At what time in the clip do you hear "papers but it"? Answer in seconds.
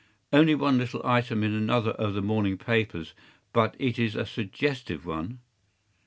2.57-3.99